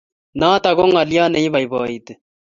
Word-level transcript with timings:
Notok 0.39 0.75
ko 0.77 0.83
ngoliot 0.89 1.29
ne 1.31 1.39
iboiboiti 1.47 2.13